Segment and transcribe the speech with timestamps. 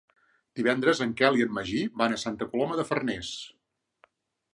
[0.59, 3.31] Divendres en Quel i en Magí van a Santa Coloma de Farners.